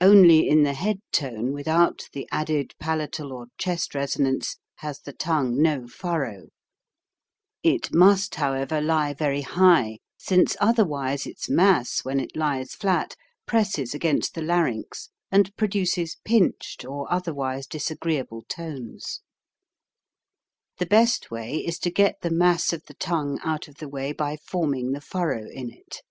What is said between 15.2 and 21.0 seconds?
and produces pinched or otherwise disagreeable tones.) no POSITION OF TONGUE 111 The